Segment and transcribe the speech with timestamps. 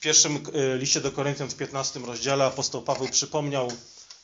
[0.00, 3.72] pierwszym e, liście do Koryntian w 15 rozdziale apostoł Paweł przypomniał,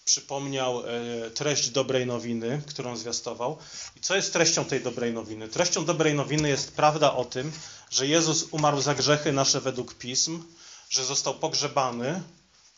[0.04, 3.58] przypomniał e, treść dobrej nowiny, którą zwiastował.
[3.96, 5.48] I co jest treścią tej dobrej nowiny?
[5.48, 7.52] Treścią dobrej nowiny jest prawda o tym,
[7.90, 10.42] że Jezus umarł za grzechy nasze według pism,
[10.90, 12.22] że został pogrzebany,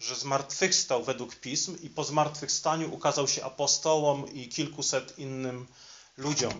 [0.00, 5.66] że zmartwychwstał według pism i po zmartwychwstaniu ukazał się apostołom i kilkuset innym
[6.16, 6.52] ludziom.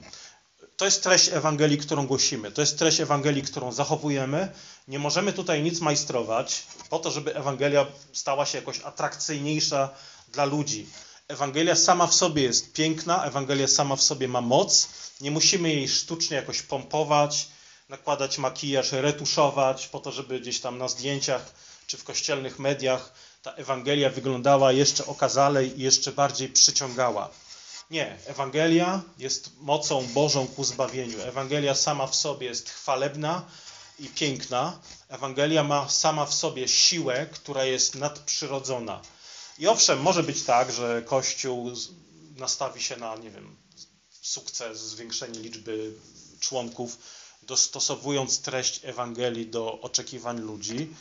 [0.77, 2.53] To jest treść Ewangelii, którą głosimy.
[2.53, 4.53] To jest treść Ewangelii, którą zachowujemy.
[4.89, 9.89] Nie możemy tutaj nic majstrować po to, żeby Ewangelia stała się jakoś atrakcyjniejsza
[10.29, 10.87] dla ludzi.
[11.29, 14.89] Ewangelia sama w sobie jest piękna, Ewangelia sama w sobie ma moc.
[15.21, 17.49] Nie musimy jej sztucznie jakoś pompować,
[17.89, 21.53] nakładać makijaż, retuszować po to, żeby gdzieś tam na zdjęciach
[21.87, 23.13] czy w kościelnych mediach
[23.43, 27.31] ta Ewangelia wyglądała jeszcze okazalej i jeszcze bardziej przyciągała.
[27.91, 31.21] Nie, Ewangelia jest mocą Bożą ku zbawieniu.
[31.23, 33.43] Ewangelia sama w sobie jest chwalebna
[33.99, 34.81] i piękna.
[35.09, 39.03] Ewangelia ma sama w sobie siłę, która jest nadprzyrodzona.
[39.59, 41.73] I owszem, może być tak, że Kościół
[42.37, 43.57] nastawi się na, nie wiem,
[44.21, 45.93] sukces, zwiększenie liczby
[46.41, 46.99] członków,
[47.43, 50.95] dostosowując treść Ewangelii do oczekiwań ludzi.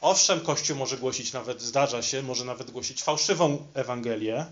[0.00, 4.46] Owszem, Kościół może głosić nawet, zdarza się, może nawet głosić fałszywą Ewangelię,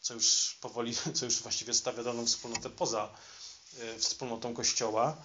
[0.00, 3.08] co już powoli, co już właściwie stawia daną wspólnotę poza
[3.78, 5.16] y, wspólnotą Kościoła,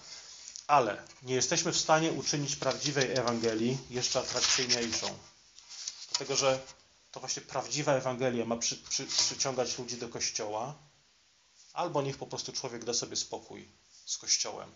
[0.67, 5.17] ale nie jesteśmy w stanie uczynić prawdziwej Ewangelii jeszcze atrakcyjniejszą.
[6.09, 6.59] Dlatego, że
[7.11, 10.75] to właśnie prawdziwa Ewangelia ma przy, przy, przyciągać ludzi do Kościoła,
[11.73, 13.67] albo niech po prostu człowiek da sobie spokój
[14.05, 14.71] z Kościołem.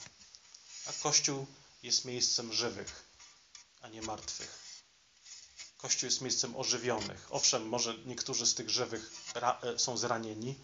[0.87, 1.45] A Kościół
[1.83, 3.05] jest miejscem żywych,
[3.81, 4.61] a nie martwych.
[5.77, 7.27] Kościół jest miejscem ożywionych.
[7.29, 10.55] Owszem, może niektórzy z tych żywych e, są zranieni,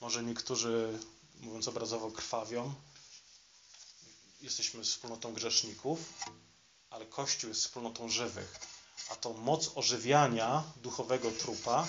[0.00, 0.98] może niektórzy,
[1.40, 2.74] mówiąc obrazowo, krwawią.
[4.42, 5.98] Jesteśmy wspólnotą grzeszników,
[6.90, 8.58] ale Kościół jest wspólnotą żywych.
[9.10, 11.86] A tą moc ożywiania duchowego trupa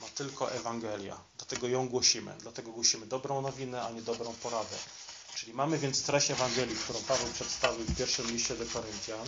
[0.00, 1.20] ma tylko Ewangelia.
[1.36, 2.34] Dlatego ją głosimy.
[2.40, 4.76] Dlatego głosimy dobrą nowinę, a nie dobrą poradę.
[5.34, 9.26] Czyli mamy więc treść Ewangelii, którą Paweł przedstawił w pierwszym liście do Koryntian.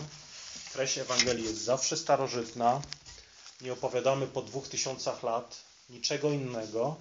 [0.73, 2.81] Treść Ewangelii jest zawsze starożytna.
[3.61, 5.57] Nie opowiadamy po dwóch tysiącach lat
[5.89, 6.95] niczego innego,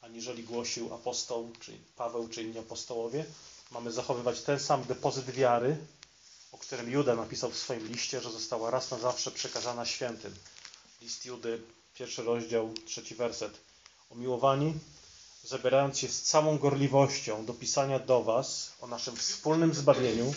[0.00, 3.24] aniżeli głosił apostoł, czyli Paweł, czy inni apostołowie.
[3.74, 5.76] Mamy zachowywać ten sam depozyt wiary,
[6.52, 10.34] o którym Juda napisał w swoim liście, że została raz na zawsze przekazana świętym.
[11.02, 11.62] List Judy,
[11.94, 13.52] pierwszy rozdział, trzeci werset.
[14.10, 14.74] Umiłowani,
[15.44, 20.34] zabierając się z całą gorliwością do pisania do Was o naszym wspólnym zbawieniu,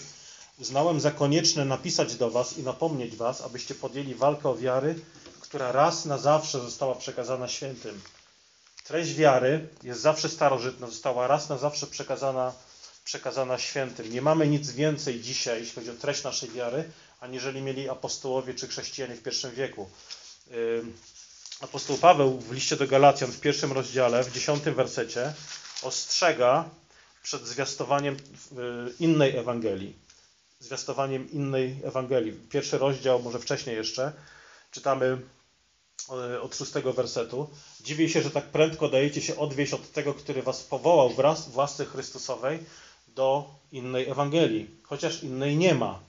[0.59, 4.99] uznałem za konieczne napisać do Was i napomnieć Was, abyście podjęli walkę o wiary,
[5.39, 8.01] która raz na zawsze została przekazana świętym.
[8.83, 12.53] Treść wiary jest zawsze starożytna, została raz na zawsze przekazana,
[13.07, 14.11] przekazana świętym.
[14.11, 16.83] Nie mamy nic więcej dzisiaj, jeśli chodzi o treść naszej wiary,
[17.19, 19.89] aniżeli mieli apostołowie czy chrześcijanie w pierwszym wieku.
[21.61, 25.33] Apostoł Paweł w liście do Galacjan w pierwszym rozdziale, w dziesiątym wersecie
[25.81, 26.69] ostrzega
[27.23, 28.17] przed zwiastowaniem
[28.99, 29.95] innej Ewangelii.
[30.59, 32.33] Zwiastowaniem innej Ewangelii.
[32.49, 34.13] Pierwszy rozdział, może wcześniej jeszcze,
[34.71, 35.17] czytamy
[36.09, 37.49] e, od szóstego wersetu.
[37.81, 41.57] Dziwię się, że tak prędko dajecie się odwieść od tego, który was powołał wraz w
[41.57, 42.59] łasce Chrystusowej
[43.17, 45.99] do innej Ewangelii, chociaż innej nie ma.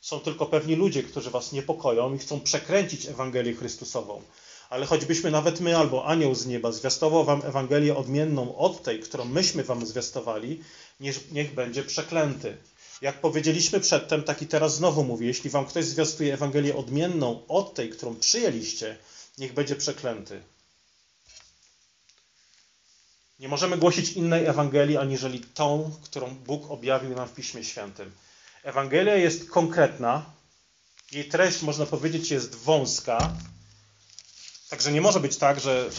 [0.00, 4.22] Są tylko pewni ludzie, którzy was niepokoją i chcą przekręcić Ewangelię Chrystusową.
[4.70, 9.24] Ale choćbyśmy nawet my albo anioł z nieba zwiastował wam Ewangelię odmienną od tej, którą
[9.24, 10.60] myśmy wam zwiastowali,
[11.00, 12.56] niech, będzie przeklęty.
[13.02, 17.74] Jak powiedzieliśmy przedtem, tak i teraz znowu mówię, jeśli wam ktoś zwiastuje Ewangelię odmienną od
[17.74, 18.96] tej, którą przyjęliście,
[19.38, 20.40] niech będzie przeklęty.
[23.42, 28.12] Nie możemy głosić innej Ewangelii, aniżeli tą, którą Bóg objawił nam w Piśmie Świętym.
[28.62, 30.24] Ewangelia jest konkretna,
[31.12, 33.36] jej treść, można powiedzieć, jest wąska,
[34.70, 35.90] także nie może być tak, że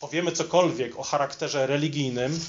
[0.00, 2.40] powiemy cokolwiek o charakterze religijnym,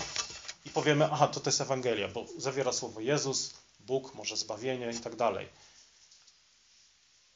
[0.66, 5.00] i powiemy, aha, to to jest Ewangelia, bo zawiera słowo Jezus, Bóg, może zbawienie i
[5.00, 5.48] tak dalej.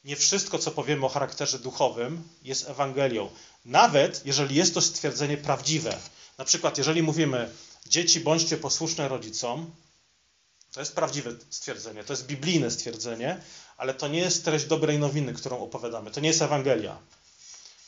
[0.04, 3.30] Nie wszystko, co powiemy o charakterze duchowym, jest Ewangelią.
[3.64, 5.98] Nawet jeżeli jest to stwierdzenie prawdziwe.
[6.38, 7.50] Na przykład, jeżeli mówimy,
[7.86, 9.70] dzieci bądźcie posłuszne rodzicom,
[10.72, 13.42] to jest prawdziwe stwierdzenie, to jest biblijne stwierdzenie,
[13.76, 16.10] ale to nie jest treść dobrej nowiny, którą opowiadamy.
[16.10, 16.98] To nie jest Ewangelia.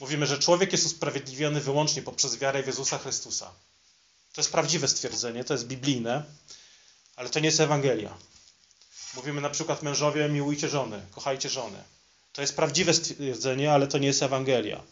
[0.01, 3.51] Mówimy, że człowiek jest usprawiedliwiony wyłącznie poprzez wiarę w Jezusa Chrystusa.
[4.33, 6.25] To jest prawdziwe stwierdzenie, to jest biblijne,
[7.17, 8.15] ale to nie jest Ewangelia.
[9.15, 11.83] Mówimy na przykład mężowie, miłujcie żony, kochajcie żony.
[12.33, 14.83] To jest prawdziwe stwierdzenie, ale to nie jest Ewangelia.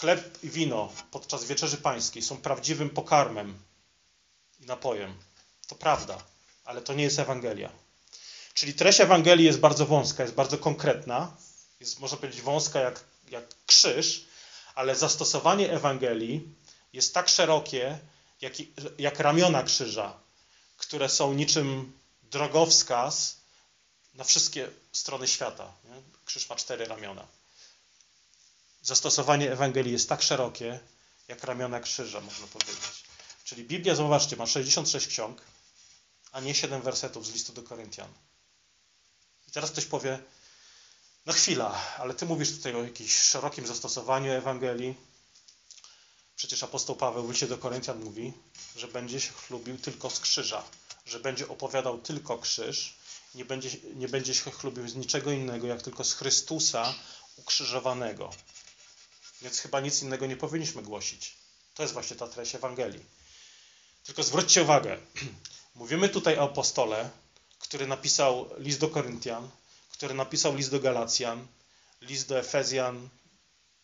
[0.00, 3.58] Chleb i wino podczas wieczerzy pańskiej są prawdziwym pokarmem
[4.60, 5.14] i napojem.
[5.66, 6.18] To prawda,
[6.64, 7.72] ale to nie jest Ewangelia.
[8.54, 11.36] Czyli treść Ewangelii jest bardzo wąska, jest bardzo konkretna
[11.80, 14.24] jest, można powiedzieć, wąska jak, jak krzyż,
[14.74, 16.54] ale zastosowanie Ewangelii
[16.92, 17.98] jest tak szerokie,
[18.40, 18.52] jak,
[18.98, 20.20] jak ramiona krzyża,
[20.76, 21.92] które są niczym
[22.22, 23.36] drogowskaz
[24.14, 25.72] na wszystkie strony świata.
[26.24, 27.26] Krzyż ma cztery ramiona.
[28.88, 30.80] Zastosowanie Ewangelii jest tak szerokie,
[31.28, 33.04] jak ramiona krzyża, można powiedzieć.
[33.44, 35.42] Czyli Biblia, zauważcie, ma 66 ksiąg,
[36.32, 38.08] a nie 7 wersetów z listu do Koryntian.
[39.48, 40.18] I teraz ktoś powie,
[41.26, 44.94] no chwila, ale ty mówisz tutaj o jakimś szerokim zastosowaniu Ewangelii.
[46.36, 48.32] Przecież apostoł Paweł w liście do Koryntian mówi,
[48.76, 50.62] że będzie się chlubił tylko z krzyża,
[51.06, 52.96] że będzie opowiadał tylko krzyż,
[53.34, 56.94] nie będzie, nie będzie się chlubił z niczego innego, jak tylko z Chrystusa
[57.36, 58.30] ukrzyżowanego.
[59.42, 61.36] Więc chyba nic innego nie powinniśmy głosić.
[61.74, 63.04] To jest właśnie ta treść Ewangelii.
[64.04, 64.98] Tylko zwróćcie uwagę,
[65.74, 67.10] mówimy tutaj o apostole,
[67.58, 69.50] który napisał list do Koryntian,
[69.92, 71.46] który napisał list do Galacjan,
[72.00, 73.08] list do Efezjan,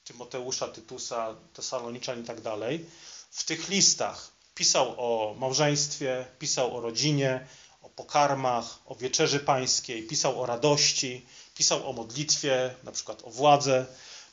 [0.05, 2.87] Tymoteusza, Tytusa, Tesaloniczan i tak dalej.
[3.31, 7.47] W tych listach pisał o małżeństwie, pisał o rodzinie,
[7.83, 13.87] o pokarmach, o wieczerzy pańskiej, pisał o radości, pisał o modlitwie, na przykład o władze,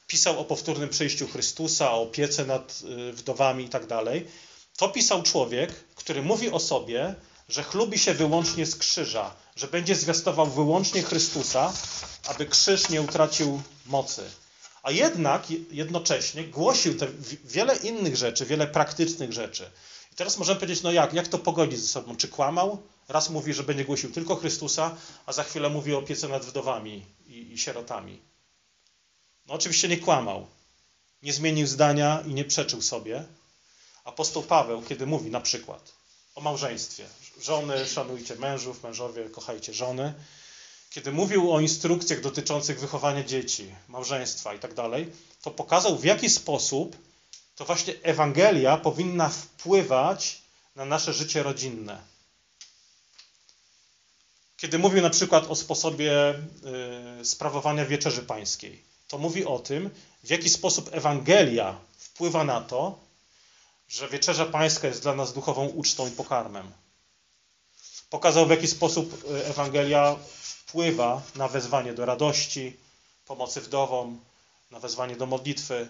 [0.08, 3.84] pisał o powtórnym przyjściu Chrystusa, o opiece nad y, wdowami i tak.
[4.78, 7.16] To pisał człowiek, który mówi o sobie,
[7.50, 11.74] że chlubi się wyłącznie z krzyża, że będzie zwiastował wyłącznie Chrystusa,
[12.28, 14.24] aby krzyż nie utracił mocy.
[14.84, 17.08] A jednak jednocześnie głosił te
[17.46, 19.70] wiele innych rzeczy, wiele praktycznych rzeczy.
[20.12, 22.16] I teraz możemy powiedzieć, no jak, jak to pogodzić ze sobą?
[22.16, 22.82] Czy kłamał?
[23.10, 24.96] Raz mówi, że będzie głosił tylko Chrystusa,
[25.26, 28.31] a za chwilę mówi o opiece nad wdowami i, i sierotami.
[29.52, 30.48] No oczywiście nie kłamał.
[31.24, 33.24] Nie zmienił zdania i nie przeczył sobie.
[34.04, 35.92] Apostoł Paweł, kiedy mówi na przykład
[36.36, 37.06] o małżeństwie,
[37.42, 40.14] żony szanujcie mężów, mężowie kochajcie żony,
[40.90, 45.12] kiedy mówił o instrukcjach dotyczących wychowania dzieci, małżeństwa i tak dalej,
[45.42, 46.96] to pokazał w jaki sposób
[47.56, 50.42] to właśnie Ewangelia powinna wpływać
[50.76, 52.02] na nasze życie rodzinne.
[54.58, 56.36] Kiedy mówił na przykład o sposobie
[57.22, 59.90] y, sprawowania wieczerzy pańskiej, to mówi o tym,
[60.24, 63.00] w jaki sposób Ewangelia wpływa na to,
[63.90, 66.72] że wieczerza pańska jest dla nas duchową ucztą i pokarmem.
[68.10, 72.78] Pokazał, w jaki sposób y, Ewangelia wpływa na wezwanie do radości,
[73.26, 74.20] pomocy wdowom,
[74.72, 75.88] na wezwanie do modlitwy,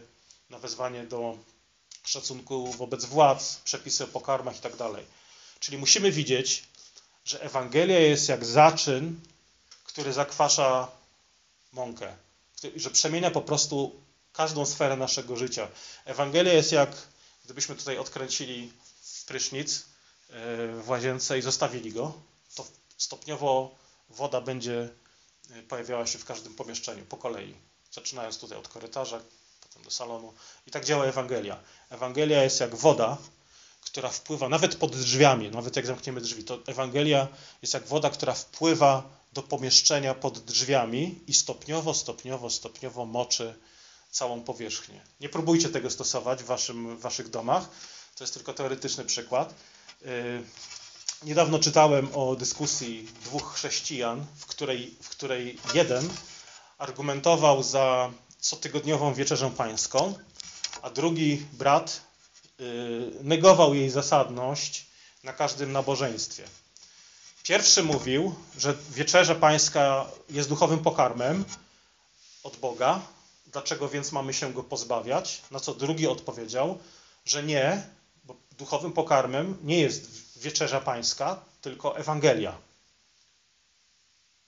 [0.49, 1.37] na wezwanie do
[2.03, 4.77] szacunku wobec władz, przepisy o pokarmach itd.
[4.77, 5.03] Tak
[5.59, 6.63] Czyli musimy widzieć,
[7.25, 9.19] że Ewangelia jest jak zaczyn,
[9.83, 10.87] który zakwasza
[11.73, 12.15] mąkę,
[12.75, 14.01] że przemienia po prostu
[14.33, 15.67] każdą sferę naszego życia.
[16.05, 16.89] Ewangelia jest jak,
[17.45, 18.73] gdybyśmy tutaj odkręcili
[19.27, 19.83] prysznic e,
[20.67, 22.13] w łazience i zostawili go,
[22.55, 22.65] to
[22.97, 23.75] stopniowo
[24.09, 24.89] woda będzie
[25.51, 27.55] e, pojawiała się w każdym pomieszczeniu po kolei.
[27.91, 29.21] Zaczynając tutaj od korytarza,
[29.61, 30.33] potem do salonu.
[30.67, 31.59] I tak działa Ewangelia.
[31.89, 33.17] Ewangelia jest jak woda,
[33.81, 36.43] która wpływa nawet pod drzwiami, nawet jak zamkniemy drzwi.
[36.43, 37.27] To Ewangelia
[37.61, 43.55] jest jak woda, która wpływa do pomieszczenia pod drzwiami i stopniowo, stopniowo, stopniowo moczy
[44.11, 45.01] całą powierzchnię.
[45.19, 47.69] Nie próbujcie tego stosować w, waszym, w waszych domach.
[48.15, 49.53] To jest tylko teoretyczny przykład.
[50.01, 50.09] Yy,
[51.23, 56.09] niedawno czytałem o dyskusji dwóch chrześcijan, w której, w której jeden
[56.77, 60.13] argumentował za cotygodniową wieczerzę pańską,
[60.81, 62.01] a drugi brat
[62.59, 64.85] yy, negował jej zasadność
[65.23, 66.43] na każdym nabożeństwie.
[67.43, 71.45] Pierwszy mówił, że wieczerza pańska jest duchowym pokarmem
[72.43, 73.01] od Boga,
[73.47, 75.41] dlaczego więc mamy się go pozbawiać?
[75.51, 76.79] Na co drugi odpowiedział,
[77.25, 77.87] że nie,
[78.23, 82.57] bo duchowym pokarmem nie jest wieczerza pańska, tylko Ewangelia.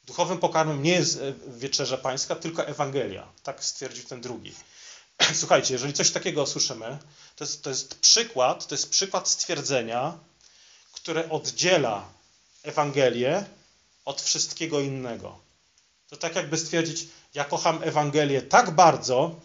[0.03, 3.27] Duchowym pokarmem nie jest e, wieczerza pańska, tylko Ewangelia.
[3.43, 4.53] Tak stwierdził ten drugi.
[5.41, 6.97] Słuchajcie, jeżeli coś takiego usłyszymy,
[7.35, 10.17] to jest, to jest przykład, to jest przykład stwierdzenia,
[10.93, 12.05] które oddziela
[12.63, 13.45] Ewangelię
[14.05, 15.39] od wszystkiego innego.
[16.09, 19.35] To tak jakby stwierdzić, ja kocham Ewangelię tak bardzo,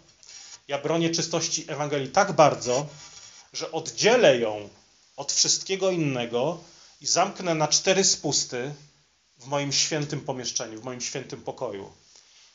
[0.68, 2.86] ja bronię czystości Ewangelii tak bardzo,
[3.52, 4.68] że oddzielę ją
[5.16, 6.58] od wszystkiego innego
[7.00, 8.74] i zamknę na cztery spusty
[9.38, 11.92] w moim świętym pomieszczeniu, w moim świętym pokoju.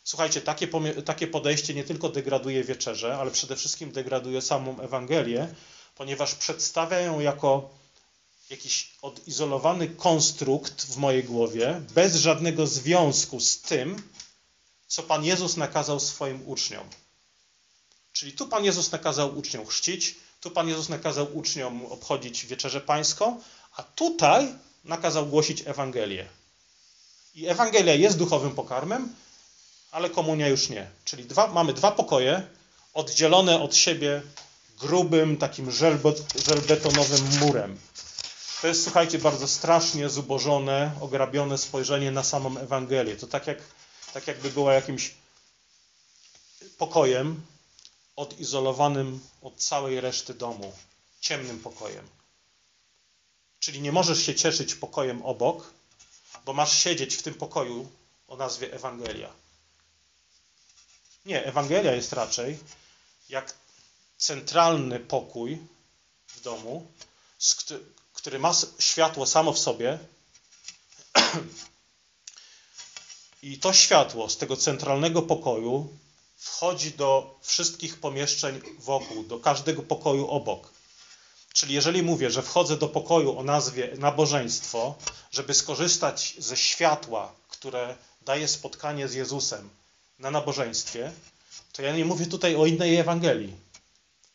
[0.03, 0.67] Słuchajcie, takie,
[1.05, 5.48] takie podejście nie tylko degraduje wieczerzę, ale przede wszystkim degraduje samą Ewangelię,
[5.96, 7.70] ponieważ przedstawia ją jako
[8.50, 14.03] jakiś odizolowany konstrukt w mojej głowie, bez żadnego związku z tym,
[14.88, 16.89] co Pan Jezus nakazał swoim uczniom.
[18.13, 23.41] Czyli tu Pan Jezus nakazał uczniom chrzcić, tu Pan Jezus nakazał uczniom obchodzić wieczerzę pańską,
[23.75, 26.25] a tutaj nakazał głosić Ewangelię.
[27.35, 29.15] I Ewangelia jest duchowym pokarmem,
[29.91, 30.89] ale komunia już nie.
[31.05, 32.47] Czyli dwa, mamy dwa pokoje
[32.93, 34.21] oddzielone od siebie
[34.79, 35.71] grubym, takim
[36.45, 37.77] żelbetonowym murem.
[38.63, 43.15] To jest, słuchajcie, bardzo strasznie zubożone, ograbione spojrzenie na samą Ewangelię.
[43.15, 43.58] To tak, jak,
[44.13, 45.13] tak jakby była jakimś
[46.77, 47.46] pokojem
[48.15, 50.74] odizolowanym od całej reszty domu,
[51.22, 52.08] ciemnym pokojem.
[53.60, 55.72] Czyli nie możesz się cieszyć pokojem obok,
[56.46, 57.91] bo masz siedzieć w tym pokoju
[58.27, 59.29] o nazwie Ewangelia.
[61.25, 62.60] Nie, Ewangelia jest raczej
[63.29, 63.53] jak
[64.17, 65.58] centralny pokój
[66.27, 66.91] w domu,
[68.23, 69.99] który ma światło samo w sobie.
[73.41, 75.97] I to światło z tego centralnego pokoju
[76.37, 80.69] wchodzi do wszystkich pomieszczeń wokół, do każdego pokoju obok.
[81.53, 84.95] Czyli jeżeli mówię, że wchodzę do pokoju o nazwie nabożeństwo,
[85.31, 89.69] żeby skorzystać ze światła, które daje spotkanie z Jezusem
[90.19, 91.11] na nabożeństwie,
[91.73, 93.55] to ja nie mówię tutaj o innej Ewangelii.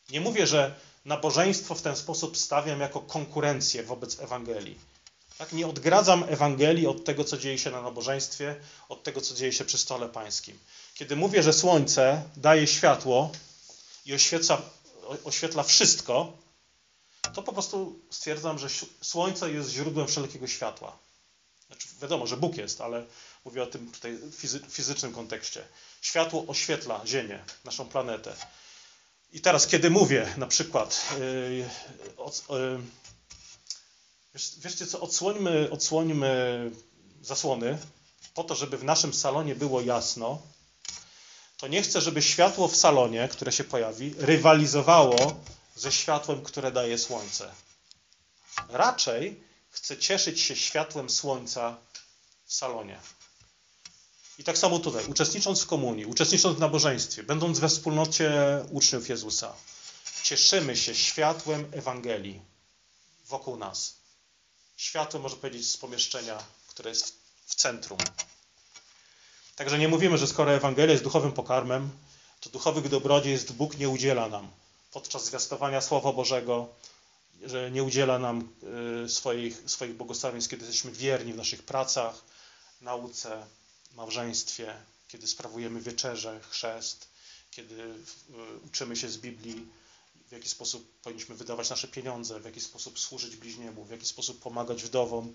[0.09, 0.75] Nie mówię, że
[1.09, 4.79] nabożeństwo w ten sposób stawiam jako konkurencję wobec Ewangelii.
[5.37, 5.53] Tak?
[5.53, 8.55] Nie odgradzam Ewangelii od tego, co dzieje się na nabożeństwie,
[8.89, 10.59] od tego, co dzieje się przy stole pańskim.
[10.93, 13.31] Kiedy mówię, że słońce daje światło
[14.05, 14.61] i oświeca,
[15.23, 16.37] oświetla wszystko,
[17.33, 18.67] to po prostu stwierdzam, że
[19.01, 20.97] słońce jest źródłem wszelkiego światła.
[21.67, 23.05] Znaczy, wiadomo, że Bóg jest, ale
[23.45, 24.19] mówię o tym tutaj
[24.69, 25.63] fizycznym kontekście.
[26.01, 28.35] Światło oświetla Ziemię, naszą planetę.
[29.31, 31.65] I teraz, kiedy mówię na przykład, yy,
[32.49, 32.79] yy,
[34.33, 36.71] wiesz, wieszcie co, odsłońmy, odsłońmy
[37.21, 37.77] zasłony
[38.33, 40.41] po to, żeby w naszym salonie było jasno,
[41.57, 45.39] to nie chcę, żeby światło w salonie, które się pojawi, rywalizowało
[45.75, 47.51] ze światłem, które daje słońce.
[48.69, 51.77] Raczej chcę cieszyć się światłem słońca
[52.45, 52.99] w salonie.
[54.39, 58.31] I tak samo tutaj, uczestnicząc w komunii, uczestnicząc w nabożeństwie, będąc we wspólnocie
[58.71, 59.53] uczniów Jezusa,
[60.23, 62.41] cieszymy się światłem Ewangelii
[63.27, 63.95] wokół nas.
[64.77, 67.97] Światłem, można powiedzieć, z pomieszczenia, które jest w centrum.
[69.55, 71.89] Także nie mówimy, że skoro Ewangelia jest duchowym pokarmem,
[72.39, 74.51] to duchowych dobrodziejstw Bóg nie udziela nam
[74.91, 76.67] podczas zwiastowania Słowa Bożego,
[77.45, 78.49] że nie udziela nam
[79.05, 82.15] y, swoich, swoich błogosławieństw, kiedy jesteśmy wierni w naszych pracach,
[82.81, 83.45] nauce,
[83.95, 84.73] małżeństwie,
[85.07, 87.07] kiedy sprawujemy wieczerze, chrzest,
[87.51, 87.95] kiedy y,
[88.65, 89.67] uczymy się z Biblii,
[90.27, 94.39] w jaki sposób powinniśmy wydawać nasze pieniądze, w jaki sposób służyć bliźniemu, w jaki sposób
[94.39, 95.33] pomagać wdowom.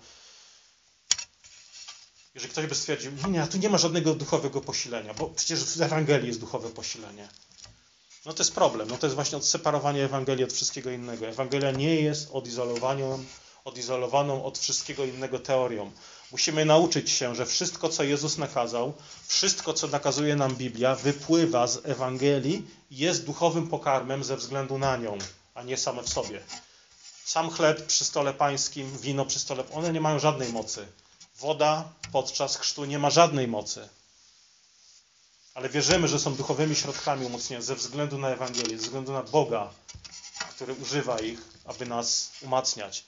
[2.35, 6.29] Jeżeli ktoś by stwierdził, nie, tu nie ma żadnego duchowego posilenia, bo przecież w Ewangelii
[6.29, 7.29] jest duchowe posilenie.
[8.27, 8.89] No to jest problem.
[8.89, 11.27] No to jest właśnie odseparowanie Ewangelii od wszystkiego innego.
[11.27, 13.25] Ewangelia nie jest odizolowaną,
[13.65, 15.93] odizolowaną od wszystkiego innego teorią.
[16.33, 18.93] Musimy nauczyć się, że wszystko, co Jezus nakazał,
[19.27, 24.97] wszystko, co nakazuje nam Biblia, wypływa z Ewangelii i jest duchowym pokarmem ze względu na
[24.97, 25.19] nią,
[25.55, 26.41] a nie same w sobie.
[27.25, 30.87] Sam chleb przy stole pańskim, wino przy stole, one nie mają żadnej mocy.
[31.39, 33.89] Woda podczas chrztu nie ma żadnej mocy.
[35.55, 39.71] Ale wierzymy, że są duchowymi środkami umocnienia ze względu na Ewangelię, ze względu na Boga,
[40.51, 43.05] który używa ich, aby nas umacniać.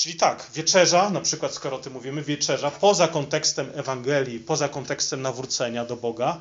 [0.00, 5.22] Czyli tak, wieczerza, na przykład skoro o tym mówimy, wieczerza poza kontekstem Ewangelii, poza kontekstem
[5.22, 6.40] nawrócenia do Boga,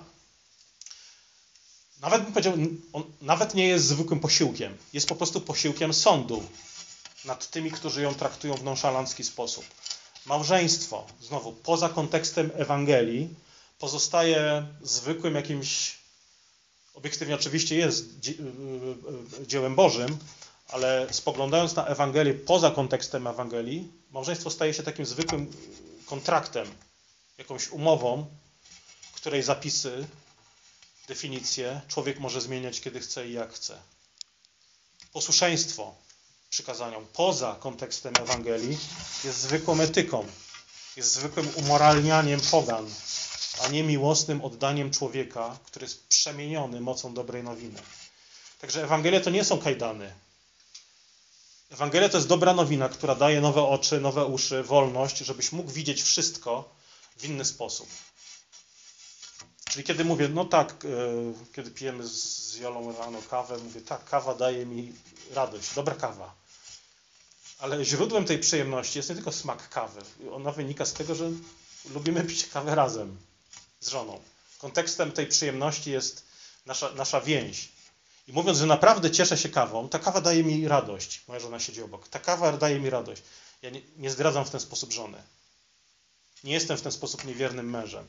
[2.01, 2.53] nawet bym powiedział,
[3.21, 4.77] nawet nie jest zwykłym posiłkiem.
[4.93, 6.43] Jest po prostu posiłkiem sądu
[7.25, 9.65] nad tymi, którzy ją traktują w nonszalancki sposób.
[10.25, 13.29] Małżeństwo, znowu, poza kontekstem Ewangelii,
[13.79, 15.97] pozostaje zwykłym jakimś,
[16.93, 20.17] obiektywnie oczywiście jest y, y, y, dziełem Bożym,
[20.69, 25.51] ale spoglądając na Ewangelię poza kontekstem Ewangelii, małżeństwo staje się takim zwykłym
[26.05, 26.67] kontraktem,
[27.37, 28.25] jakąś umową,
[29.13, 30.07] której zapisy,
[31.07, 33.77] definicje człowiek może zmieniać kiedy chce i jak chce.
[35.13, 35.95] Posłuszeństwo
[36.49, 38.77] przykazaniom poza kontekstem Ewangelii
[39.23, 40.27] jest zwykłą etyką,
[40.95, 42.89] jest zwykłym umoralnianiem pogan,
[43.61, 47.79] a nie miłosnym oddaniem człowieka, który jest przemieniony mocą dobrej nowiny.
[48.61, 50.13] Także Ewangelia to nie są kajdany,
[51.69, 56.01] Ewangelia to jest dobra nowina, która daje nowe oczy, nowe uszy, wolność, żebyś mógł widzieć
[56.03, 56.75] wszystko
[57.17, 57.89] w inny sposób.
[59.69, 60.87] Czyli kiedy mówię, no tak, e,
[61.55, 64.93] kiedy pijemy z Jolą rano kawę, mówię, tak, kawa daje mi
[65.33, 66.35] radość, dobra kawa.
[67.59, 70.01] Ale źródłem tej przyjemności jest nie tylko smak kawy.
[70.31, 71.31] Ona wynika z tego, że
[71.93, 73.17] lubimy pić kawę razem
[73.79, 74.19] z żoną.
[74.57, 76.25] Kontekstem tej przyjemności jest
[76.65, 77.69] nasza, nasza więź.
[78.29, 81.21] I mówiąc, że naprawdę cieszę się kawą, ta kawa daje mi radość.
[81.27, 82.07] Moja żona siedzi obok.
[82.07, 83.21] Ta kawa daje mi radość.
[83.61, 85.23] Ja nie, nie zdradzam w ten sposób żony.
[86.43, 88.07] Nie jestem w ten sposób niewiernym mężem.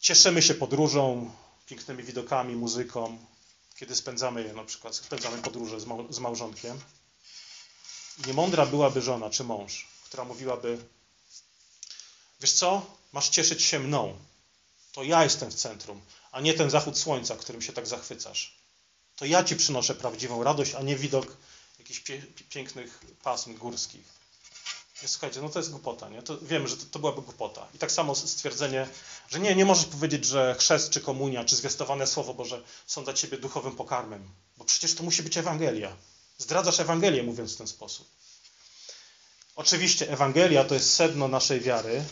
[0.00, 1.30] cieszymy się podróżą,
[1.66, 3.18] pięknymi widokami, muzyką,
[3.76, 6.80] kiedy spędzamy je, na przykład spędzamy podróże z, mał z małżonkiem.
[8.26, 10.78] Niemądra byłaby żona czy mąż, która mówiłaby:
[12.40, 14.16] Wiesz co, masz cieszyć się mną.
[14.92, 16.00] To ja jestem w centrum,
[16.32, 18.59] a nie ten zachód słońca, którym się tak zachwycasz.
[19.20, 21.36] To ja ci przynoszę prawdziwą radość, a nie widok
[21.78, 24.04] jakichś pie pięknych pasm górskich.
[25.06, 26.22] Słuchajcie, no to jest głupota, nie?
[26.22, 27.66] To wiemy, że to, to, byłaby głupota.
[27.74, 28.88] I tak samo stwierdzenie,
[29.30, 33.12] że nie, nie możesz powiedzieć, że chrzest, czy komunia, czy zwiastowane Słowo Boże są dla
[33.12, 35.96] ciebie duchowym pokarmem, bo przecież to musi być Ewangelia.
[36.38, 38.08] Zdradzasz Ewangelię, mówiąc w ten sposób.
[39.56, 42.04] Oczywiście Ewangelia to jest sedno naszej wiary,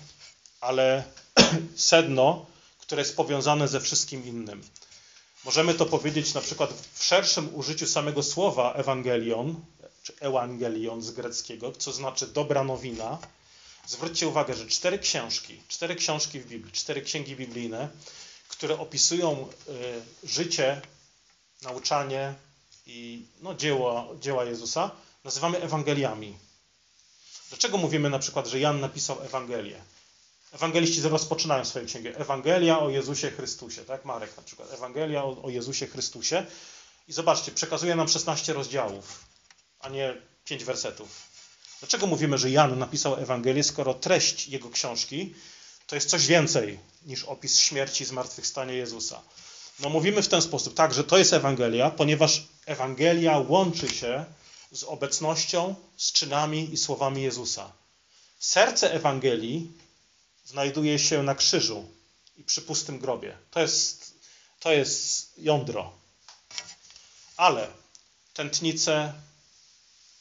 [0.61, 1.05] ale
[1.77, 2.47] sedno,
[2.79, 4.63] które jest powiązane ze wszystkim innym.
[5.45, 9.61] Możemy to powiedzieć na przykład w szerszym użyciu samego słowa Ewangelion,
[10.03, 13.19] czy Ewangelion z greckiego, co znaczy dobra nowina.
[13.87, 17.89] Zwróćcie uwagę, że cztery książki, cztery książki w Biblii, cztery księgi biblijne,
[18.49, 20.83] które opisują y, życie,
[21.63, 22.35] nauczanie
[22.87, 24.91] i no, dzieło, dzieła Jezusa,
[25.25, 26.37] nazywamy Ewangeliami.
[27.49, 29.83] Dlaczego mówimy na przykład, że Jan napisał Ewangelię?
[30.53, 32.17] Ewangeliści rozpoczynają swoją księgę.
[32.17, 34.05] Ewangelia o Jezusie Chrystusie, tak?
[34.05, 34.73] Marek na przykład.
[34.73, 36.47] Ewangelia o, o Jezusie Chrystusie.
[37.09, 39.25] I zobaczcie, przekazuje nam 16 rozdziałów,
[39.81, 40.15] a nie
[40.45, 41.09] 5 wersetów.
[41.81, 45.35] Dlaczego mówimy, że Jan napisał Ewangelię, skoro treść jego książki
[45.87, 49.23] to jest coś więcej niż opis śmierci i zmartwychwstania Jezusa?
[49.81, 54.25] No mówimy w ten sposób, tak, że to jest Ewangelia, ponieważ Ewangelia łączy się
[54.73, 57.73] z obecnością, z czynami i słowami Jezusa.
[58.39, 59.73] Serce Ewangelii
[60.49, 61.89] znajduje się na krzyżu
[62.37, 63.39] i przy pustym grobie.
[63.51, 64.15] To jest,
[64.61, 65.93] to jest jądro.
[67.37, 67.69] Ale
[68.35, 69.13] tętnice,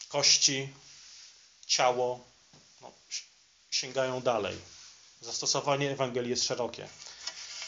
[0.09, 0.69] kości,
[1.67, 2.25] ciało
[2.81, 2.91] no,
[3.71, 4.57] sięgają dalej.
[5.21, 6.87] Zastosowanie Ewangelii jest szerokie.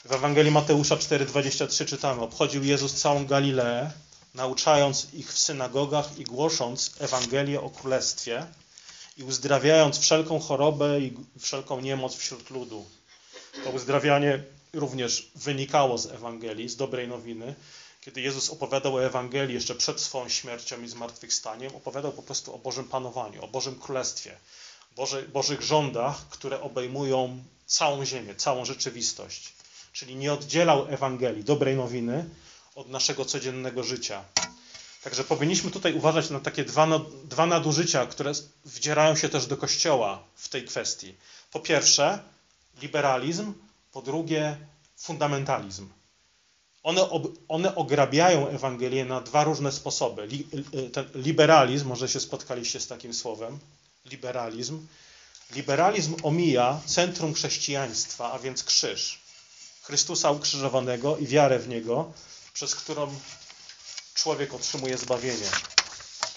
[0.06, 3.92] W Ewangelii Mateusza 4,23 czytamy: Obchodził Jezus całą Galileę,
[4.34, 8.48] nauczając ich w synagogach i głosząc Ewangelię o Królestwie
[9.20, 12.86] i uzdrawiając wszelką chorobę i wszelką niemoc wśród ludu.
[13.64, 17.56] To uzdrawianie również wynikało z Ewangelii, z dobrej nowiny.
[18.02, 22.58] Kiedy Jezus opowiadał o Ewangelii jeszcze przed swoją śmiercią i zmartwychwstaniem, opowiadał po prostu o
[22.58, 24.36] Bożym panowaniu, o Bożym Królestwie,
[24.96, 29.54] Boży, Bożych rządach, które obejmują całą ziemię, całą rzeczywistość.
[29.94, 32.30] Czyli nie oddzielał Ewangelii, dobrej nowiny,
[32.76, 34.24] od naszego codziennego życia.
[35.04, 36.88] Także powinniśmy tutaj uważać na takie dwa,
[37.24, 38.32] dwa nadużycia, które
[38.66, 41.16] wdzierają się też do Kościoła w tej kwestii.
[41.52, 42.20] Po pierwsze,
[42.82, 43.54] liberalizm,
[43.92, 44.58] po drugie,
[44.98, 45.90] fundamentalizm.
[46.84, 47.10] One,
[47.48, 50.26] one ograbiają Ewangelię na dwa różne sposoby.
[50.26, 50.48] Li,
[50.94, 53.60] ten liberalizm, może się spotkaliście z takim słowem,
[54.06, 54.88] liberalizm.
[55.56, 59.20] Liberalizm omija centrum chrześcijaństwa, a więc krzyż.
[59.82, 62.12] Chrystusa ukrzyżowanego i wiarę w Niego,
[62.54, 63.16] przez którą
[64.24, 65.50] człowiek otrzymuje zbawienie.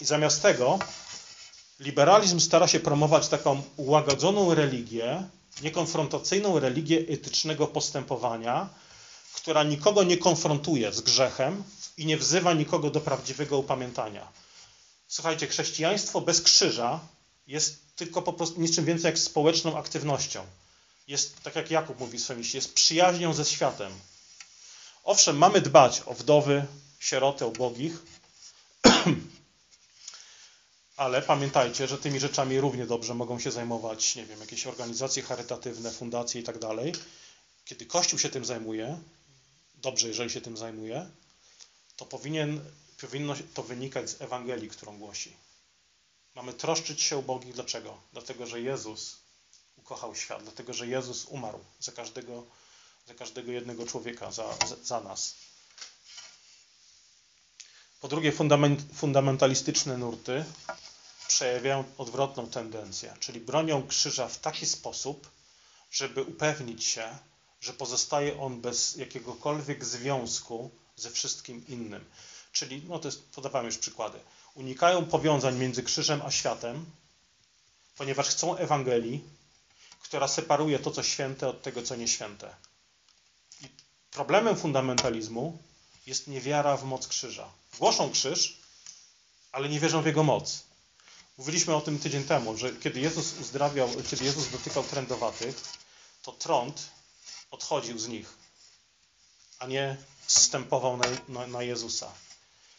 [0.01, 0.79] I zamiast tego
[1.81, 5.23] liberalizm stara się promować taką ułagodzoną religię,
[5.63, 8.69] niekonfrontacyjną religię etycznego postępowania,
[9.35, 11.65] która nikogo nie konfrontuje z grzechem
[11.97, 14.29] i nie wzywa nikogo do prawdziwego upamiętania.
[15.09, 17.01] Słuchajcie, chrześcijaństwo bez krzyża
[17.47, 20.47] jest tylko po prostu niczym więcej jak społeczną aktywnością.
[21.09, 23.93] Jest, tak jak Jakub mówi w swoim liście, jest przyjaźnią ze światem.
[25.05, 26.67] Owszem, mamy dbać o wdowy,
[27.03, 27.93] sieroty, ubogich.
[30.97, 35.91] Ale pamiętajcie, że tymi rzeczami równie dobrze mogą się zajmować, nie wiem, jakieś organizacje charytatywne,
[35.91, 36.93] fundacje i tak dalej.
[37.65, 38.99] Kiedy Kościół się tym zajmuje,
[39.75, 41.11] dobrze, jeżeli się tym zajmuje,
[41.97, 42.61] to powinien,
[43.01, 45.37] powinno to wynikać z Ewangelii, którą głosi.
[46.35, 47.55] Mamy troszczyć się ubogich.
[47.55, 47.99] Dlaczego?
[48.13, 49.17] Dlatego, że Jezus
[49.77, 52.47] ukochał świat, dlatego, że Jezus umarł za każdego,
[53.07, 55.35] za każdego jednego człowieka, za, za nas.
[58.03, 60.45] Po drugie, fundament, fundamentalistyczne nurty
[61.29, 65.31] przejawiają odwrotną tendencję, czyli bronią krzyża w taki sposób,
[65.91, 67.19] żeby upewnić się,
[67.61, 72.05] że pozostaje on bez jakiegokolwiek związku ze wszystkim innym.
[72.53, 74.19] Czyli, no to jest, podawałem już przykłady,
[74.55, 76.87] unikają powiązań między krzyżem a światem,
[77.97, 79.25] ponieważ chcą Ewangelii,
[80.03, 82.55] która separuje to, co święte, od tego, co nieświęte.
[83.61, 83.69] I
[84.11, 85.59] problemem fundamentalizmu
[86.07, 87.62] jest niewiara w moc krzyża.
[87.79, 88.57] Głoszą krzyż,
[89.53, 90.63] ale nie wierzą w jego moc.
[91.39, 95.63] Mówiliśmy o tym tydzień temu, że kiedy Jezus uzdrawiał, kiedy Jezus dotykał trędowatych,
[96.23, 96.89] to trąd
[97.51, 98.29] odchodził z nich,
[99.59, 102.13] a nie zstępował na, na, na Jezusa.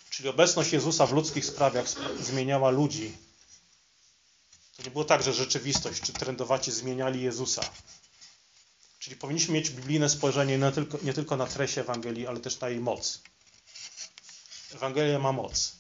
[0.10, 1.86] Czyli obecność Jezusa w ludzkich sprawach
[2.20, 3.18] zmieniała ludzi.
[4.78, 7.62] To nie było tak, że rzeczywistość czy trędowaci zmieniali Jezusa.
[9.00, 12.70] Czyli powinniśmy mieć biblijne spojrzenie nie tylko, nie tylko na treść Ewangelii, ale też na
[12.70, 13.22] jej moc.
[14.74, 15.76] Ewangelia ma moc.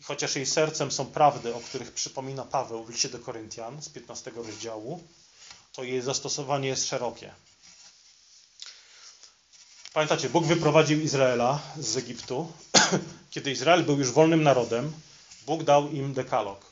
[0.00, 3.88] I chociaż jej sercem są prawdy, o których przypomina Paweł w liście do Koryntian z
[3.88, 5.02] 15 rozdziału,
[5.72, 7.34] to jej zastosowanie jest szerokie.
[9.92, 12.52] Pamiętacie, Bóg wyprowadził Izraela z Egiptu.
[13.30, 14.92] Kiedy Izrael był już wolnym narodem,
[15.46, 16.66] Bóg dał im dekalog.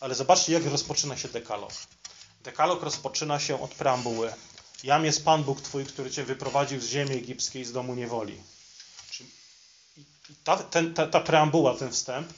[0.00, 1.72] Ale zobaczcie, jak rozpoczyna się dekalog.
[2.42, 4.32] Dekalog rozpoczyna się od preambuły.
[4.84, 8.42] Jam jest Pan Bóg Twój, który Cię wyprowadził z ziemi egipskiej, z domu niewoli.
[10.44, 12.32] Ta, ten, ta, ta preambuła, ten wstęp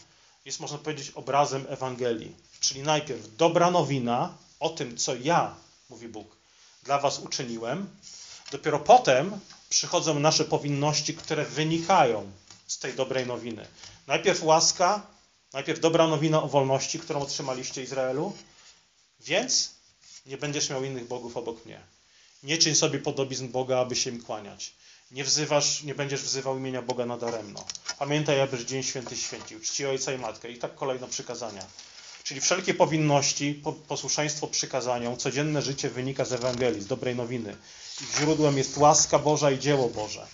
[0.44, 2.36] jest, można powiedzieć, obrazem Ewangelii.
[2.60, 5.54] Czyli najpierw dobra nowina o tym, co ja,
[5.90, 6.36] mówi Bóg,
[6.82, 7.88] dla Was uczyniłem.
[8.50, 12.30] Dopiero potem przychodzą nasze powinności, które wynikają
[12.66, 13.66] z tej dobrej nowiny.
[14.06, 15.06] Najpierw łaska,
[15.52, 18.36] najpierw dobra nowina o wolności, którą otrzymaliście Izraelu,
[19.20, 19.70] więc
[20.26, 21.80] nie będziesz miał innych bogów obok mnie.
[22.42, 24.72] Nie czyń sobie podobizn Boga, aby się im kłaniać.
[25.10, 27.64] Nie wzywasz, nie będziesz wzywał imienia Boga nadaremno.
[27.98, 29.60] Pamiętaj, abyś dzień święty święcił.
[29.60, 30.50] Czci ojca i matkę.
[30.50, 31.66] I tak kolejne przykazania.
[32.24, 37.56] Czyli wszelkie powinności, posłuszeństwo przykazaniom, codzienne życie wynika z Ewangelii, z dobrej nowiny.
[38.00, 40.26] Ich źródłem jest łaska Boża i dzieło Boże.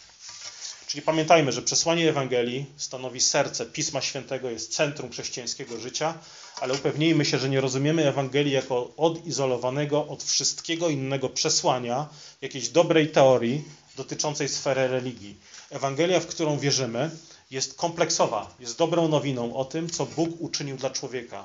[0.86, 6.14] Czyli pamiętajmy, że przesłanie Ewangelii stanowi serce Pisma Świętego, jest centrum chrześcijańskiego życia,
[6.60, 12.08] ale upewnijmy się, że nie rozumiemy Ewangelii jako odizolowanego od wszystkiego innego przesłania,
[12.40, 13.64] jakiejś dobrej teorii
[13.96, 15.36] dotyczącej sfery religii.
[15.70, 17.10] Ewangelia, w którą wierzymy,
[17.50, 21.44] jest kompleksowa, jest dobrą nowiną o tym, co Bóg uczynił dla człowieka.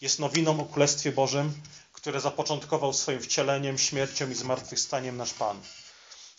[0.00, 1.52] Jest nowiną o Królestwie Bożym,
[1.92, 5.60] które zapoczątkował swoim wcieleniem, śmiercią i zmartwychwstaniem nasz Pan.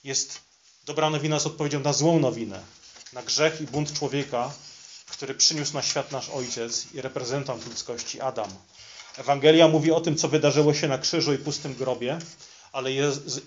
[0.04, 0.39] Jest
[0.86, 2.62] dobra nowina z odpowiedzią na złą nowinę,
[3.13, 4.54] na grzech i bunt człowieka,
[5.08, 8.49] który przyniósł na świat nasz Ojciec i reprezentant ludzkości Adam.
[9.17, 12.19] Ewangelia mówi o tym, co wydarzyło się na krzyżu i pustym grobie,
[12.72, 12.92] ale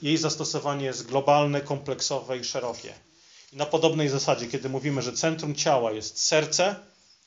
[0.02, 2.94] jej zastosowanie jest globalne, kompleksowe i szerokie.
[3.52, 6.76] I na podobnej zasadzie, kiedy mówimy, że centrum ciała jest serce,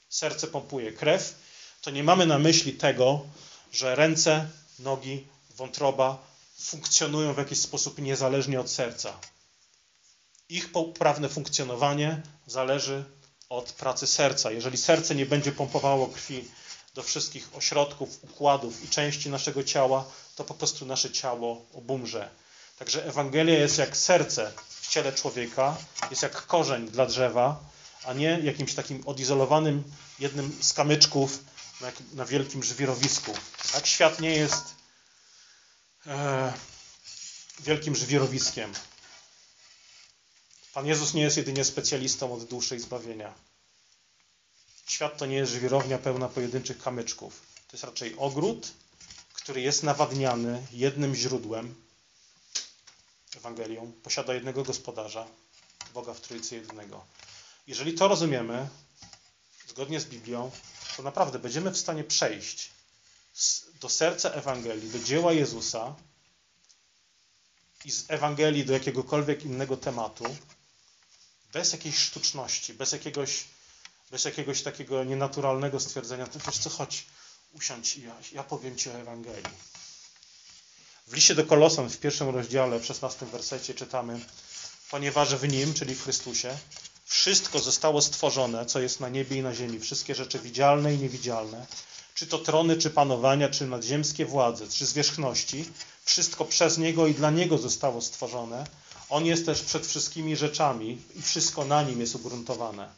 [0.09, 1.35] serce pompuje krew,
[1.81, 3.25] to nie mamy na myśli tego,
[3.71, 6.27] że ręce, nogi, wątroba
[6.59, 9.19] funkcjonują w jakiś sposób niezależnie od serca.
[10.49, 13.03] Ich poprawne funkcjonowanie zależy
[13.49, 14.51] od pracy serca.
[14.51, 16.45] Jeżeli serce nie będzie pompowało krwi
[16.95, 20.05] do wszystkich ośrodków, układów i części naszego ciała,
[20.37, 22.29] to po prostu nasze ciało obumrze.
[22.79, 25.77] Także Ewangelia jest jak serce w ciele człowieka,
[26.09, 27.63] jest jak korzeń dla drzewa,
[28.03, 29.83] a nie jakimś takim odizolowanym
[30.19, 31.39] jednym z kamyczków
[31.81, 33.33] na, na wielkim żwirowisku.
[33.71, 34.63] Tak świat nie jest
[36.07, 36.53] e,
[37.59, 38.73] wielkim żwirowiskiem.
[40.73, 43.33] Pan Jezus nie jest jedynie specjalistą od duszy i zbawienia.
[44.87, 47.41] Świat to nie jest żwirownia pełna pojedynczych kamyczków.
[47.67, 48.71] To jest raczej ogród,
[49.47, 51.75] który jest nawadniany jednym źródłem,
[53.37, 55.27] Ewangelią, posiada jednego gospodarza,
[55.93, 57.05] Boga w Trójcy jednego.
[57.67, 58.67] Jeżeli to rozumiemy,
[59.67, 60.51] zgodnie z Biblią,
[60.97, 62.69] to naprawdę będziemy w stanie przejść
[63.81, 65.95] do serca Ewangelii, do dzieła Jezusa
[67.85, 70.35] i z Ewangelii do jakiegokolwiek innego tematu,
[71.53, 73.43] bez jakiejś sztuczności, bez jakiegoś,
[74.11, 77.05] bez jakiegoś takiego nienaturalnego stwierdzenia, to wiesz co, chodź,
[77.57, 79.57] usiądź i ja, ja powiem Ci o Ewangelii.
[81.07, 84.19] W liście do Kolosan w pierwszym rozdziale, w szesnastym wersecie czytamy
[84.91, 86.57] ponieważ w Nim, czyli w Chrystusie,
[87.05, 91.65] wszystko zostało stworzone, co jest na niebie i na ziemi, wszystkie rzeczy widzialne i niewidzialne,
[92.13, 95.69] czy to trony, czy panowania, czy nadziemskie władze, czy zwierzchności,
[96.05, 98.67] wszystko przez Niego i dla Niego zostało stworzone.
[99.09, 102.89] On jest też przed wszystkimi rzeczami i wszystko na Nim jest ugruntowane.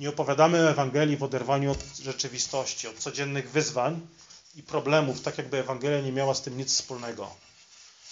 [0.00, 4.06] Nie opowiadamy Ewangelii w oderwaniu od rzeczywistości, od codziennych wyzwań
[4.54, 7.34] i problemów, tak jakby Ewangelia nie miała z tym nic wspólnego.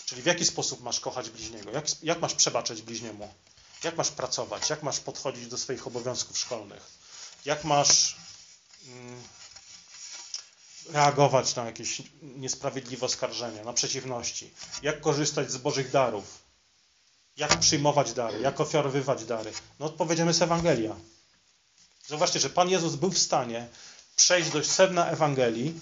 [0.05, 1.71] Czyli w jaki sposób masz kochać bliźniego?
[1.71, 3.35] Jak, jak masz przebaczać bliźniemu?
[3.85, 4.71] Jak masz pracować?
[4.71, 6.83] Jak masz podchodzić do swoich obowiązków szkolnych?
[7.45, 8.17] Jak masz
[8.87, 9.23] mm,
[10.89, 14.51] reagować na jakieś niesprawiedliwe oskarżenia, na przeciwności?
[14.83, 16.39] Jak korzystać z Bożych darów?
[17.37, 18.41] Jak przyjmować dary?
[18.41, 19.53] Jak ofiarowywać dary?
[19.81, 20.97] No odpowiedzią jest Ewangelia.
[22.09, 23.69] Zobaczcie, że Pan Jezus był w stanie
[24.17, 25.81] przejść do sedna Ewangelii,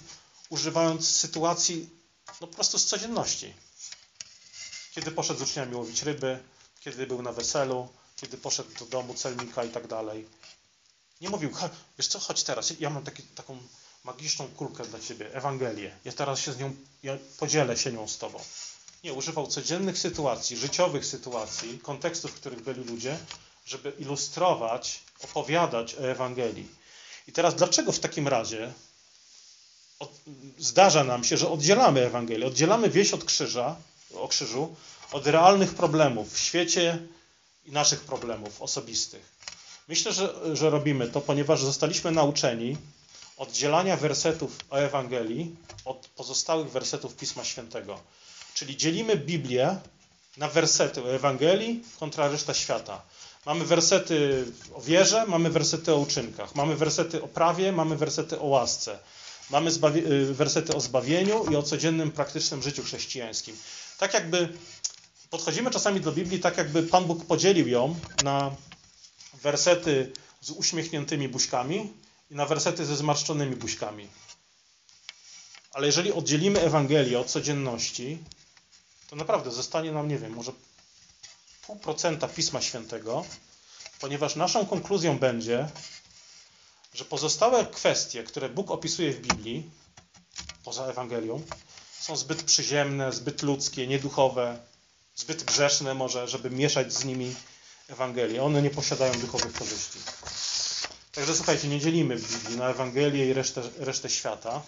[0.49, 1.89] używając sytuacji
[2.41, 3.53] no po prostu z codzienności.
[4.95, 6.39] Kiedy poszedł z uczniami łowić ryby,
[6.79, 10.27] kiedy był na weselu, kiedy poszedł do domu celnika i tak dalej.
[11.21, 11.51] Nie mówił,
[11.97, 13.57] wiesz co, chodź teraz, ja mam taki, taką
[14.03, 15.97] magiczną kulkę dla Ciebie, Ewangelię.
[16.05, 18.39] Ja teraz się z nią, ja podzielę się nią z Tobą.
[19.03, 23.17] Nie, używał codziennych sytuacji, życiowych sytuacji, kontekstów, w których byli ludzie,
[23.67, 26.67] żeby ilustrować, opowiadać o Ewangelii.
[27.27, 28.73] I teraz dlaczego w takim razie
[30.57, 33.75] zdarza nam się, że oddzielamy Ewangelię, oddzielamy wieś od krzyża,
[34.13, 34.75] o krzyżu,
[35.11, 36.99] od realnych problemów w świecie
[37.65, 39.37] i naszych problemów osobistych.
[39.87, 42.77] Myślę, że, że robimy to, ponieważ zostaliśmy nauczeni
[43.37, 47.99] oddzielania wersetów o Ewangelii od pozostałych wersetów Pisma Świętego.
[48.53, 49.79] Czyli dzielimy Biblię
[50.37, 53.01] na wersety o Ewangelii kontra reszta świata.
[53.47, 58.45] Mamy wersety o wierze, mamy wersety o uczynkach, mamy wersety o prawie, mamy wersety o
[58.45, 58.99] łasce,
[59.49, 63.57] mamy y, wersety o zbawieniu i o codziennym praktycznym życiu chrześcijańskim.
[63.97, 64.49] Tak jakby
[65.29, 68.55] podchodzimy czasami do Biblii, tak jakby Pan Bóg podzielił ją na
[69.43, 71.93] wersety z uśmiechniętymi buźkami
[72.31, 74.07] i na wersety ze zmarszczonymi buźkami.
[75.73, 78.17] Ale jeżeli oddzielimy Ewangelię od codzienności,
[79.09, 80.51] to naprawdę zostanie nam, nie wiem, może
[81.67, 83.25] pół procenta Pisma Świętego,
[83.99, 85.69] ponieważ naszą konkluzją będzie,
[86.93, 89.69] że pozostałe kwestie, które Bóg opisuje w Biblii,
[90.63, 91.41] poza Ewangelią,
[91.99, 94.59] są zbyt przyziemne, zbyt ludzkie, nieduchowe,
[95.15, 97.35] zbyt grzeszne może, żeby mieszać z nimi
[97.87, 98.43] Ewangelię.
[98.43, 99.99] One nie posiadają duchowych korzyści.
[101.11, 104.61] Także słuchajcie, nie dzielimy Biblii na Ewangelię i resztę, resztę świata,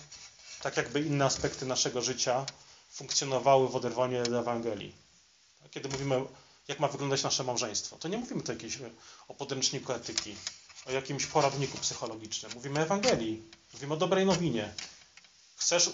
[0.61, 2.45] tak jakby inne aspekty naszego życia
[2.91, 4.95] funkcjonowały w oderwaniu od Ewangelii.
[5.71, 6.21] Kiedy mówimy,
[6.69, 8.77] jak ma wyglądać nasze małżeństwo, to nie mówimy tu jakieś,
[9.27, 10.35] o podręczniku etyki,
[10.85, 12.51] o jakimś poradniku psychologicznym.
[12.55, 14.73] Mówimy o Ewangelii, mówimy o dobrej nowinie.
[15.55, 15.89] Chcesz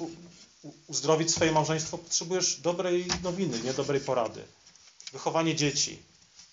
[0.87, 4.43] uzdrowić swoje małżeństwo, potrzebujesz dobrej nowiny, nie dobrej porady.
[5.11, 5.99] Wychowanie dzieci,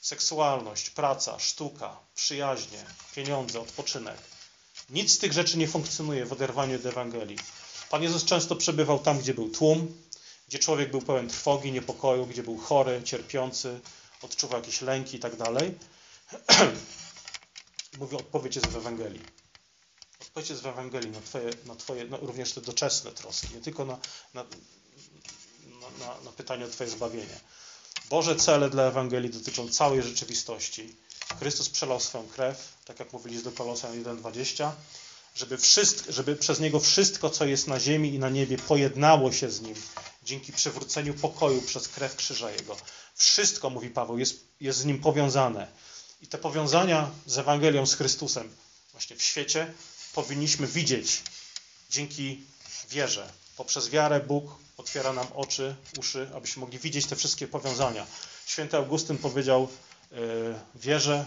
[0.01, 4.19] seksualność, praca, sztuka, przyjaźnie, pieniądze, odpoczynek.
[4.91, 7.39] Nic z tych rzeczy nie funkcjonuje w oderwaniu od Ewangelii.
[7.91, 10.03] Pan Jezus często przebywał tam, gdzie był tłum,
[10.49, 13.81] gdzie człowiek był pełen trwogi, niepokoju, gdzie był chory, cierpiący,
[14.23, 15.79] odczuwał jakieś lęki i tak dalej.
[17.99, 19.23] Mówię, odpowiedź jest w Ewangelii.
[20.21, 23.85] Odpowiedź jest w Ewangelii na Twoje, na twoje no, również te doczesne troski, nie tylko
[23.85, 23.99] na,
[24.35, 24.45] na,
[25.99, 27.41] na, na pytanie o Twoje zbawienie.
[28.11, 30.97] Boże cele dla Ewangelii dotyczą całej rzeczywistości.
[31.39, 34.71] Chrystus przelał swoją krew, tak jak mówiliśmy do Kolosjan 1,20,
[35.35, 39.51] żeby, wszystko, żeby przez Niego wszystko, co jest na ziemi i na niebie, pojednało się
[39.51, 39.75] z Nim
[40.25, 42.77] dzięki przywróceniu pokoju przez krew krzyża Jego.
[43.15, 45.67] Wszystko, mówi Paweł, jest, jest z Nim powiązane.
[46.21, 48.57] I te powiązania z Ewangelią, z Chrystusem
[48.93, 49.73] właśnie w świecie
[50.13, 51.23] powinniśmy widzieć
[51.91, 52.45] dzięki
[52.91, 53.33] wierze.
[53.57, 58.07] Poprzez wiarę Bóg otwiera nam oczy, uszy, abyśmy mogli widzieć te wszystkie powiązania.
[58.47, 59.69] Święty Augustyn powiedział:
[60.11, 60.19] yy,
[60.75, 61.25] Wierzę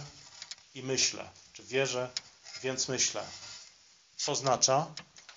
[0.76, 2.10] i myślę, czy wierzę,
[2.64, 3.24] więc myślę.
[4.18, 4.88] Co oznacza,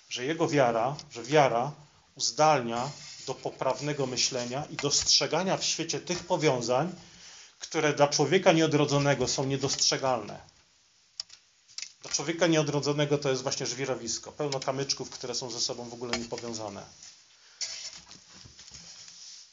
[0.09, 1.71] że jego wiara, że wiara
[2.15, 2.91] uzdalnia
[3.27, 6.95] do poprawnego myślenia i dostrzegania w świecie tych powiązań,
[7.59, 10.39] które dla człowieka nieodrodzonego są niedostrzegalne.
[12.01, 16.19] Dla człowieka nieodrodzonego to jest właśnie żwirowisko, pełno kamyczków, które są ze sobą w ogóle
[16.19, 16.85] niepowiązane.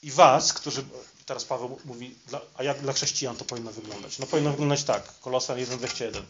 [0.02, 0.84] I was, którzy,
[1.26, 2.14] teraz Paweł mówi,
[2.54, 4.18] a jak dla chrześcijan to powinno wyglądać?
[4.18, 6.22] No powinno wyglądać tak, Kolosan 1,21.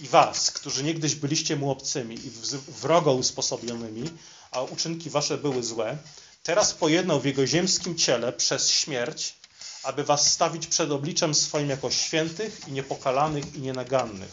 [0.00, 2.30] I was, którzy niegdyś byliście mu obcymi i
[2.68, 4.10] wrogo usposobionymi,
[4.50, 5.98] a uczynki wasze były złe,
[6.46, 9.34] teraz pojednał w jego ziemskim ciele przez śmierć,
[9.82, 14.30] aby was stawić przed obliczem swoim jako świętych i niepokalanych i nienagannych.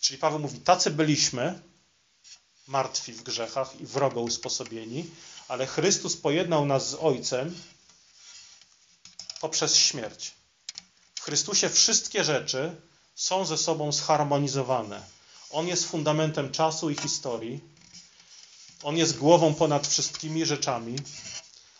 [0.00, 1.60] Czyli Paweł mówi, tacy byliśmy,
[2.66, 5.10] martwi w grzechach i wrogo usposobieni,
[5.48, 7.60] ale Chrystus pojednał nas z Ojcem
[9.40, 10.34] poprzez śmierć.
[11.14, 12.76] W Chrystusie wszystkie rzeczy
[13.14, 15.02] są ze sobą zharmonizowane.
[15.50, 17.75] On jest fundamentem czasu i historii.
[18.82, 20.96] On jest głową ponad wszystkimi rzeczami.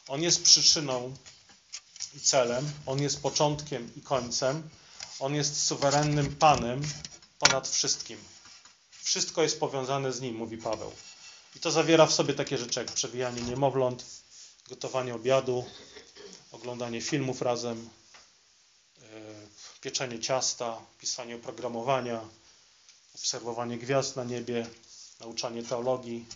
[0.09, 1.15] On jest przyczyną
[2.17, 2.73] i celem.
[2.87, 4.69] On jest początkiem i końcem.
[5.19, 6.83] On jest suwerennym Panem
[7.39, 8.19] ponad wszystkim.
[8.91, 10.93] Wszystko jest powiązane z Nim, mówi Paweł.
[11.57, 14.05] I to zawiera w sobie takie rzeczy jak przewijanie niemowląt,
[14.69, 15.65] gotowanie obiadu,
[16.53, 17.91] oglądanie filmów razem,
[19.03, 19.05] e,
[19.81, 22.21] pieczenie ciasta, pisanie oprogramowania,
[23.15, 24.67] obserwowanie gwiazd na niebie,
[25.21, 26.27] nauczanie teologii,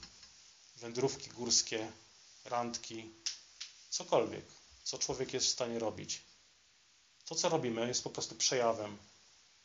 [0.80, 1.92] wędrówki górskie,
[2.44, 3.10] randki,
[3.90, 4.44] cokolwiek,
[4.84, 6.22] co człowiek jest w stanie robić.
[7.24, 8.98] To, co robimy, jest po prostu przejawem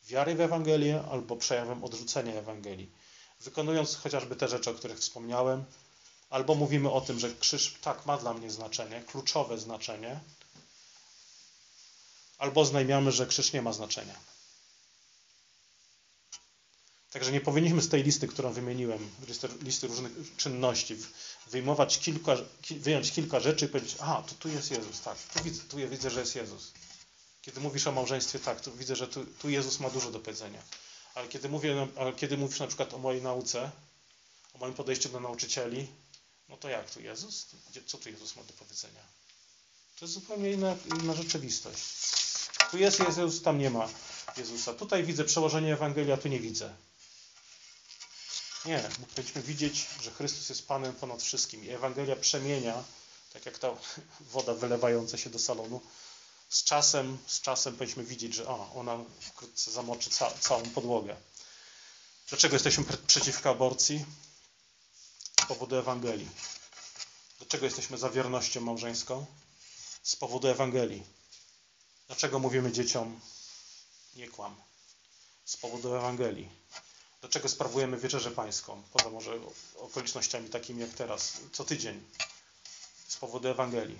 [0.03, 2.91] wiary w Ewangelię albo przejawem odrzucenia Ewangelii.
[3.39, 5.65] Wykonując chociażby te rzeczy, o których wspomniałem,
[6.29, 10.19] albo mówimy o tym, że krzyż tak ma dla mnie znaczenie, kluczowe znaczenie,
[12.37, 14.15] albo oznajmiamy, że krzyż nie ma znaczenia.
[17.15, 19.09] Także nie powinniśmy z tej listy, którą wymieniłem,
[19.61, 20.97] listy różnych czynności,
[21.47, 22.35] wyjmować kilka,
[22.69, 26.09] wyjąć kilka rzeczy i powiedzieć, aha, to tu jest Jezus, tak, tu widzę, tu widzę,
[26.09, 26.71] że jest Jezus.
[27.41, 30.61] Kiedy mówisz o małżeństwie, tak, tu widzę, że tu, tu Jezus ma dużo do powiedzenia.
[31.13, 33.71] Ale kiedy, mówię, ale kiedy mówisz na przykład o mojej nauce,
[34.53, 35.87] o moim podejściu do nauczycieli,
[36.49, 37.47] No to jak tu Jezus?
[37.85, 39.01] Co tu Jezus ma do powiedzenia?
[39.99, 41.83] To jest zupełnie inna, inna rzeczywistość.
[42.71, 43.89] Tu jest Jezus, tam nie ma
[44.37, 44.73] Jezusa.
[44.73, 46.73] Tutaj widzę przełożenie Ewangelii, a tu nie widzę.
[48.65, 52.83] Nie, powinniśmy widzieć, że Chrystus jest Panem ponad wszystkim i Ewangelia przemienia,
[53.33, 53.71] tak jak ta
[54.19, 55.81] woda wylewająca się do salonu,
[56.49, 61.15] z czasem, z czasem powinniśmy widzieć, że o, ona wkrótce zamoczy ca całą podłogę.
[62.29, 64.05] Dlaczego jesteśmy przeciwko aborcji?
[65.41, 66.29] Z powodu Ewangelii.
[67.37, 69.25] Dlaczego jesteśmy za wiernością małżeńską?
[70.03, 71.03] Z powodu Ewangelii.
[72.07, 73.19] Dlaczego mówimy dzieciom
[74.15, 74.55] nie kłam?
[75.45, 76.49] Z powodu Ewangelii.
[77.25, 78.81] Dlaczego sprawujemy wieczerzę pańską?
[78.93, 79.31] Poza może
[79.77, 82.03] okolicznościami takimi jak teraz, co tydzień.
[83.07, 83.99] Z powodu Ewangelii.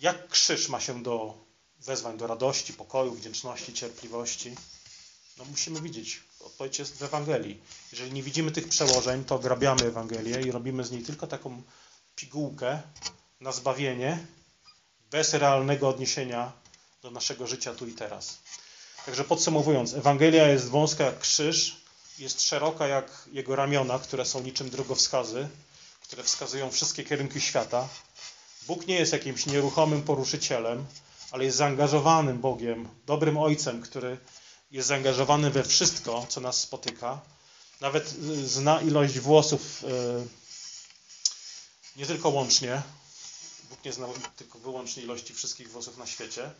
[0.00, 1.34] Jak krzyż ma się do
[1.78, 4.54] wezwań do radości, pokoju, wdzięczności, cierpliwości?
[5.38, 6.20] No musimy widzieć.
[6.40, 7.60] Odpowiedź jest w Ewangelii.
[7.92, 11.62] Jeżeli nie widzimy tych przełożeń, to ograbiamy Ewangelię i robimy z niej tylko taką
[12.16, 12.82] pigułkę
[13.40, 14.26] na zbawienie,
[15.10, 16.52] bez realnego odniesienia
[17.02, 18.38] do naszego życia tu i teraz.
[19.06, 21.85] Także podsumowując, Ewangelia jest wąska jak krzyż,
[22.18, 25.48] jest szeroka jak jego ramiona, które są niczym drogowskazy,
[26.02, 27.88] które wskazują wszystkie kierunki świata.
[28.66, 30.86] Bóg nie jest jakimś nieruchomym poruszycielem,
[31.30, 34.18] ale jest zaangażowanym Bogiem, dobrym Ojcem, który
[34.70, 37.20] jest zaangażowany we wszystko, co nas spotyka.
[37.80, 38.08] Nawet
[38.44, 39.86] zna ilość włosów y,
[41.96, 42.82] nie tylko łącznie.
[43.70, 46.50] Bóg nie zna tylko wyłącznie ilości wszystkich włosów na świecie,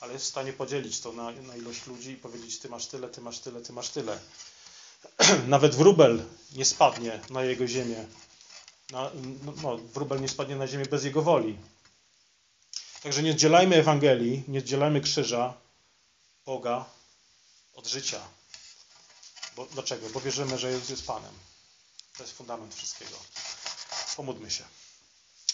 [0.00, 3.08] ale jest w stanie podzielić to na, na ilość ludzi i powiedzieć: Ty masz tyle,
[3.08, 4.18] ty masz tyle, ty masz tyle.
[5.46, 8.06] Nawet wróbel nie spadnie na jego ziemię.
[8.90, 9.10] Na,
[9.44, 11.58] no, no, wróbel nie spadnie na ziemię bez jego woli.
[13.02, 15.54] Także nie oddzielajmy Ewangelii, nie oddzielajmy krzyża
[16.46, 16.84] Boga
[17.74, 18.20] od życia.
[19.56, 20.08] Bo, dlaczego?
[20.08, 21.34] Bo wierzymy, że Jezus jest Panem.
[22.16, 23.16] To jest fundament wszystkiego.
[24.16, 24.64] Pomódlmy się.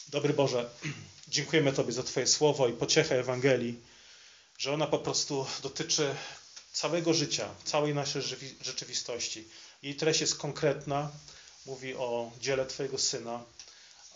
[0.09, 0.71] Dobry Boże,
[1.29, 3.81] dziękujemy Tobie za Twoje słowo i pociechę Ewangelii,
[4.59, 6.15] że ona po prostu dotyczy
[6.81, 8.23] całego życia, całej naszej
[8.61, 9.45] rzeczywistości.
[9.83, 11.11] Jej treść jest konkretna,
[11.67, 13.45] mówi o dziele Twojego Syna,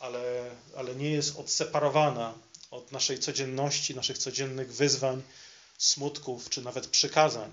[0.00, 2.34] ale, ale nie jest odseparowana
[2.70, 5.22] od naszej codzienności, naszych codziennych wyzwań,
[5.78, 7.52] smutków czy nawet przykazań.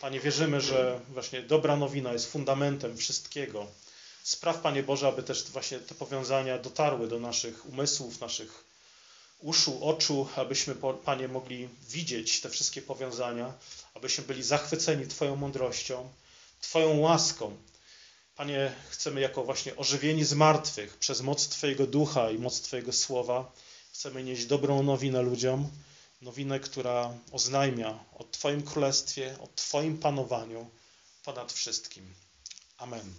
[0.00, 3.66] Panie, wierzymy, że właśnie dobra nowina jest fundamentem wszystkiego.
[4.22, 8.64] Spraw, Panie Boże, aby też właśnie te powiązania dotarły do naszych umysłów, naszych
[9.38, 13.52] uszu, oczu, abyśmy, Panie, mogli widzieć te wszystkie powiązania,
[13.94, 16.08] abyśmy byli zachwyceni Twoją mądrością,
[16.60, 17.56] Twoją łaską.
[18.36, 23.52] Panie, chcemy jako właśnie ożywieni z martwych przez moc Twojego ducha i moc Twojego słowa,
[23.92, 25.70] chcemy nieść dobrą nowinę ludziom,
[26.22, 30.70] nowinę, która oznajmia o Twoim królestwie, o Twoim panowaniu
[31.24, 32.14] ponad wszystkim.
[32.78, 33.14] Amen.